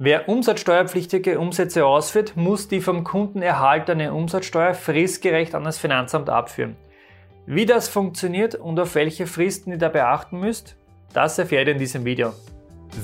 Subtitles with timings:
[0.00, 6.76] Wer umsatzsteuerpflichtige Umsätze ausführt, muss die vom Kunden erhaltene Umsatzsteuer fristgerecht an das Finanzamt abführen.
[7.46, 10.76] Wie das funktioniert und auf welche Fristen ihr da beachten müsst,
[11.12, 12.32] das erfährt ihr in diesem Video.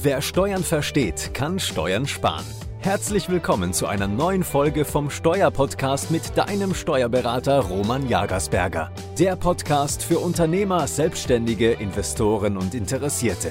[0.03, 2.47] Wer Steuern versteht, kann Steuern sparen.
[2.79, 8.93] Herzlich willkommen zu einer neuen Folge vom Steuerpodcast mit deinem Steuerberater Roman Jagersberger.
[9.19, 13.51] Der Podcast für Unternehmer, Selbstständige, Investoren und Interessierte.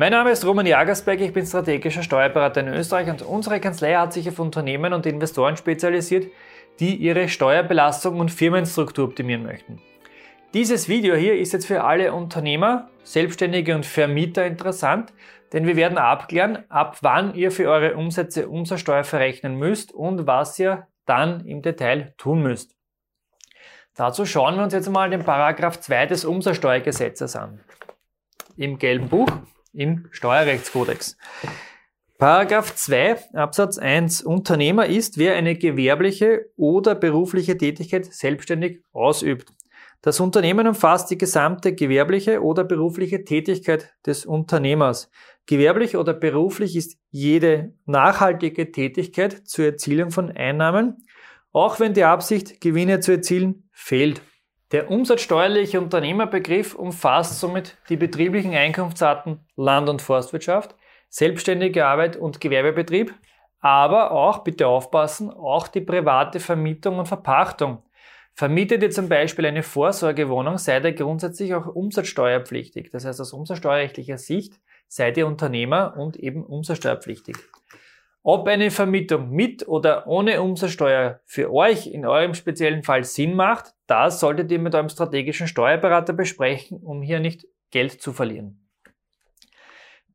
[0.00, 4.12] Mein Name ist Roman Jagersberger, ich bin strategischer Steuerberater in Österreich und unsere Kanzlei hat
[4.12, 6.30] sich auf Unternehmen und Investoren spezialisiert,
[6.78, 9.82] die ihre Steuerbelastung und Firmenstruktur optimieren möchten.
[10.54, 15.12] Dieses Video hier ist jetzt für alle Unternehmer, Selbstständige und Vermieter interessant,
[15.52, 20.56] denn wir werden abklären, ab wann ihr für eure Umsätze Umsatzsteuer verrechnen müsst und was
[20.60, 22.76] ihr dann im Detail tun müsst.
[23.96, 27.58] Dazu schauen wir uns jetzt mal den Paragraph 2 des Umsatzsteuergesetzes an.
[28.56, 29.28] Im gelben Buch
[29.78, 31.16] im Steuerrechtskodex.
[32.18, 39.52] Paragraph 2 Absatz 1 Unternehmer ist, wer eine gewerbliche oder berufliche Tätigkeit selbstständig ausübt.
[40.02, 45.10] Das Unternehmen umfasst die gesamte gewerbliche oder berufliche Tätigkeit des Unternehmers.
[45.46, 51.06] Gewerblich oder beruflich ist jede nachhaltige Tätigkeit zur Erzielung von Einnahmen,
[51.52, 54.22] auch wenn die Absicht, Gewinne zu erzielen, fehlt.
[54.70, 60.74] Der umsatzsteuerliche Unternehmerbegriff umfasst somit die betrieblichen Einkunftsarten Land- und Forstwirtschaft,
[61.08, 63.14] selbstständige Arbeit und Gewerbebetrieb,
[63.60, 67.82] aber auch, bitte aufpassen, auch die private Vermietung und Verpachtung.
[68.34, 72.90] Vermietet ihr zum Beispiel eine Vorsorgewohnung, seid ihr grundsätzlich auch umsatzsteuerpflichtig.
[72.90, 77.36] Das heißt, aus umsatzsteuerrechtlicher Sicht seid ihr Unternehmer und eben umsatzsteuerpflichtig.
[78.22, 83.74] Ob eine Vermietung mit oder ohne Umsatzsteuer für euch in eurem speziellen Fall Sinn macht,
[83.88, 88.64] das solltet ihr mit eurem strategischen Steuerberater besprechen, um hier nicht Geld zu verlieren.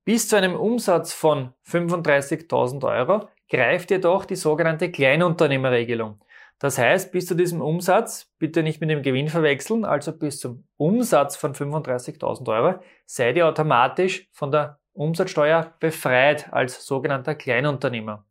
[0.06, 6.20] Bis zu einem Umsatz von 35.000 Euro greift jedoch die sogenannte Kleinunternehmerregelung.
[6.60, 10.66] Das heißt, bis zu diesem Umsatz, bitte nicht mit dem Gewinn verwechseln, also bis zum
[10.78, 18.26] Umsatz von 35.000 Euro, seid ihr automatisch von der Umsatzsteuer befreit als sogenannter Kleinunternehmer.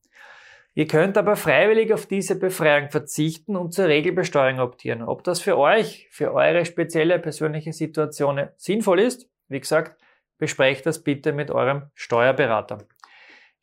[0.74, 5.02] Ihr könnt aber freiwillig auf diese Befreiung verzichten und zur Regelbesteuerung optieren.
[5.02, 10.00] Ob das für euch, für eure spezielle persönliche Situation sinnvoll ist, wie gesagt,
[10.38, 12.78] besprecht das bitte mit eurem Steuerberater.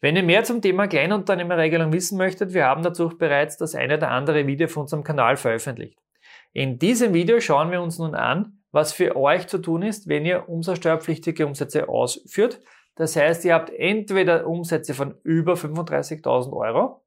[0.02, 4.12] Wenn ihr mehr zum Thema Kleinunternehmerregelung wissen möchtet, wir haben dazu bereits das eine oder
[4.12, 6.00] andere Video von unserem Kanal veröffentlicht.
[6.54, 10.26] In diesem Video schauen wir uns nun an, was für euch zu tun ist, wenn
[10.26, 12.62] ihr umsatzsteuerpflichtige Umsätze ausführt
[13.00, 17.02] das heißt, ihr habt entweder Umsätze von über 35.000 Euro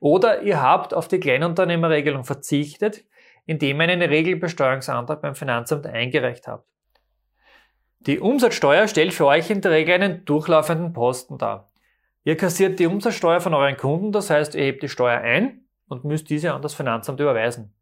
[0.00, 3.04] oder ihr habt auf die Kleinunternehmerregelung verzichtet,
[3.44, 6.66] indem ihr einen Regelbesteuerungsantrag beim Finanzamt eingereicht habt.
[8.00, 11.70] Die Umsatzsteuer stellt für euch in der Regel einen durchlaufenden Posten dar.
[12.24, 16.04] Ihr kassiert die Umsatzsteuer von euren Kunden, das heißt, ihr hebt die Steuer ein und
[16.04, 17.74] müsst diese an das Finanzamt überweisen.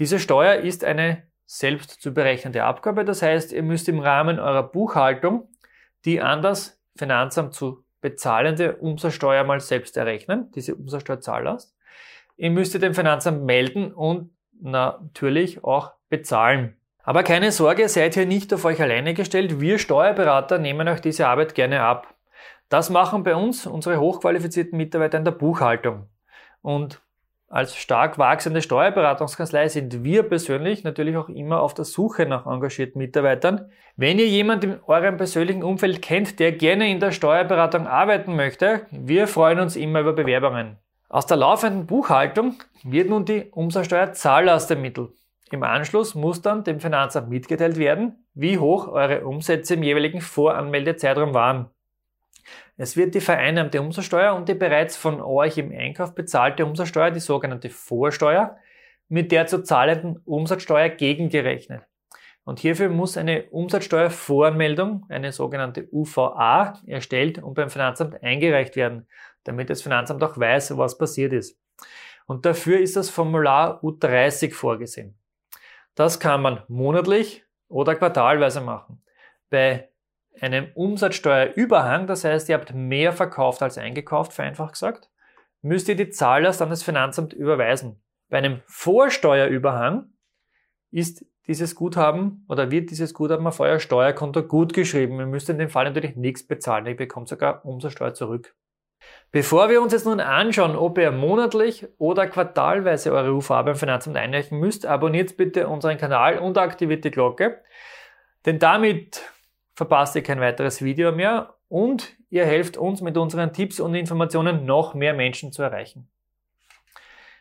[0.00, 4.64] Diese Steuer ist eine selbst zu berechnende Abgabe, das heißt, ihr müsst im Rahmen eurer
[4.64, 5.48] Buchhaltung
[6.04, 11.74] die an das Finanzamt zu bezahlende Umsatzsteuer mal selbst errechnen, diese Umsatzsteuerzahllast.
[12.36, 14.30] Ihr müsst dem Finanzamt melden und
[14.60, 16.76] natürlich auch bezahlen.
[17.04, 19.60] Aber keine Sorge, seid hier nicht auf euch alleine gestellt.
[19.60, 22.14] Wir Steuerberater nehmen euch diese Arbeit gerne ab.
[22.68, 26.08] Das machen bei uns unsere hochqualifizierten Mitarbeiter in der Buchhaltung.
[26.62, 27.00] Und
[27.52, 32.98] als stark wachsende Steuerberatungskanzlei sind wir persönlich natürlich auch immer auf der Suche nach engagierten
[32.98, 33.70] Mitarbeitern.
[33.94, 38.86] Wenn ihr jemanden in eurem persönlichen Umfeld kennt, der gerne in der Steuerberatung arbeiten möchte,
[38.90, 40.78] wir freuen uns immer über Bewerbungen.
[41.10, 42.54] Aus der laufenden Buchhaltung
[42.84, 45.10] wird nun die Umsatzsteuerzahllast ermittelt.
[45.50, 51.34] Im Anschluss muss dann dem Finanzamt mitgeteilt werden, wie hoch eure Umsätze im jeweiligen Voranmeldezeitraum
[51.34, 51.68] waren.
[52.82, 57.20] Es wird die vereinnahmte Umsatzsteuer und die bereits von euch im Einkauf bezahlte Umsatzsteuer, die
[57.20, 58.56] sogenannte Vorsteuer,
[59.08, 61.84] mit der zu zahlenden Umsatzsteuer gegengerechnet.
[62.42, 69.06] Und hierfür muss eine Umsatzsteuervoranmeldung, eine sogenannte UVA, erstellt und beim Finanzamt eingereicht werden,
[69.44, 71.56] damit das Finanzamt auch weiß, was passiert ist.
[72.26, 75.16] Und dafür ist das Formular U30 vorgesehen.
[75.94, 79.00] Das kann man monatlich oder quartalweise machen.
[79.50, 79.91] Bei
[80.40, 85.10] einem Umsatzsteuerüberhang, das heißt, ihr habt mehr verkauft als eingekauft, vereinfacht gesagt,
[85.60, 88.02] müsst ihr die Zahllast an das Finanzamt überweisen.
[88.28, 90.12] Bei einem Vorsteuerüberhang
[90.90, 95.18] ist dieses Guthaben oder wird dieses Guthaben auf euer Steuerkonto gut geschrieben.
[95.18, 96.86] Ihr müsst in dem Fall natürlich nichts bezahlen.
[96.86, 98.54] Ihr bekommt sogar Umsatzsteuer zurück.
[99.32, 104.16] Bevor wir uns jetzt nun anschauen, ob ihr monatlich oder quartalweise eure UVA beim Finanzamt
[104.16, 107.60] einreichen müsst, abonniert bitte unseren Kanal und aktiviert die Glocke.
[108.46, 109.22] Denn damit
[109.74, 114.64] verpasst ihr kein weiteres Video mehr und ihr helft uns mit unseren Tipps und Informationen
[114.64, 116.08] noch mehr Menschen zu erreichen.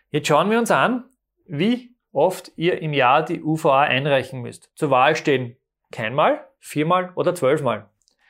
[0.09, 1.05] Jetzt schauen wir uns an,
[1.45, 4.71] wie oft ihr im Jahr die UVA einreichen müsst.
[4.75, 5.55] Zur Wahl stehen
[5.91, 7.89] keinmal, viermal oder zwölfmal.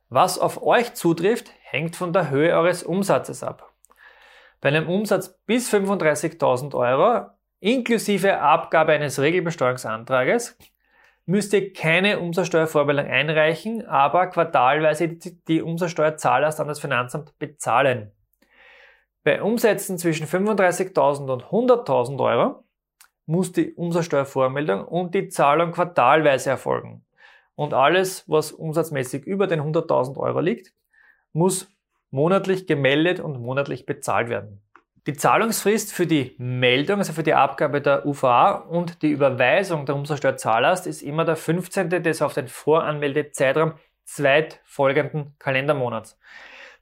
[0.09, 3.71] Was auf euch zutrifft, hängt von der Höhe eures Umsatzes ab.
[4.59, 10.57] Bei einem Umsatz bis 35.000 Euro inklusive Abgabe eines Regelbesteuerungsantrages
[11.25, 18.11] müsst ihr keine Umsatzsteuervorbildung einreichen, aber quartalweise die Umsatzsteuerzahler an das Finanzamt bezahlen.
[19.23, 22.63] Bei Umsätzen zwischen 35.000 und 100.000 Euro
[23.27, 27.05] muss die Umsatzsteuervormeldung und die Zahlung quartalweise erfolgen.
[27.55, 30.73] Und alles, was umsatzmäßig über den 100.000 Euro liegt,
[31.33, 31.69] muss
[32.09, 34.61] monatlich gemeldet und monatlich bezahlt werden.
[35.07, 39.95] Die Zahlungsfrist für die Meldung, also für die Abgabe der UVA und die Überweisung der
[39.95, 41.89] Umsatzsteuerzahllast ist immer der 15.
[42.03, 43.73] des auf den Voranmeldezeitraum
[44.05, 46.19] zweitfolgenden Kalendermonats.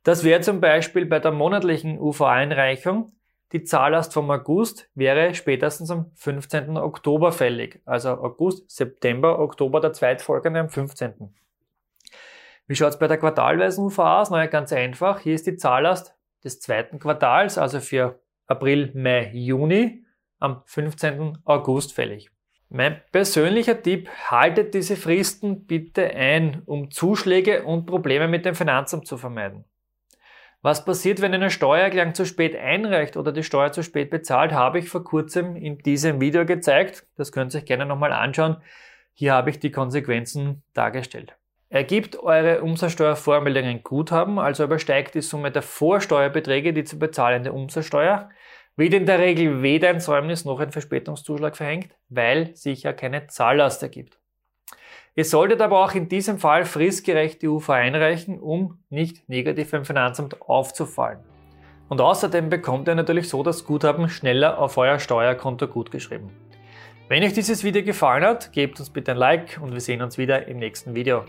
[0.04, 3.12] Das wäre zum Beispiel bei der monatlichen UVA-Einreichung
[3.52, 6.78] die Zahllast vom August wäre spätestens am 15.
[6.78, 7.82] Oktober fällig.
[7.84, 11.34] Also August, September, Oktober der zweitfolgende am 15.
[12.68, 14.30] Wie schaut es bei der quartalweisen UVA aus?
[14.30, 15.22] Na ja, ganz einfach.
[15.22, 20.06] Hier ist die Zahllast des zweiten Quartals, also für April, Mai, Juni,
[20.40, 21.40] am 15.
[21.46, 22.32] August fällig.
[22.70, 29.08] Mein persönlicher Tipp, haltet diese Fristen bitte ein, um Zuschläge und Probleme mit dem Finanzamt
[29.08, 29.66] zu vermeiden.
[30.62, 34.80] Was passiert, wenn eine Steuererklärung zu spät einreicht oder die Steuer zu spät bezahlt, habe
[34.80, 37.08] ich vor kurzem in diesem Video gezeigt.
[37.16, 38.58] Das könnt ihr euch gerne nochmal anschauen.
[39.14, 41.39] Hier habe ich die Konsequenzen dargestellt.
[41.72, 48.30] Ergibt eure Umsatzsteuervormeldung ein Guthaben, also übersteigt die Summe der Vorsteuerbeträge die zu bezahlende Umsatzsteuer,
[48.76, 53.28] wird in der Regel weder ein Säumnis noch ein Verspätungszuschlag verhängt, weil sich ja keine
[53.28, 54.18] Zahllast ergibt.
[55.14, 59.86] Ihr solltet aber auch in diesem Fall fristgerecht die UV einreichen, um nicht negativ beim
[59.86, 61.20] Finanzamt aufzufallen.
[61.88, 66.30] Und außerdem bekommt ihr natürlich so das Guthaben schneller auf euer Steuerkonto gutgeschrieben.
[67.10, 70.18] Wenn euch dieses Video gefallen hat, gebt uns bitte ein Like und wir sehen uns
[70.18, 71.26] wieder im nächsten Video.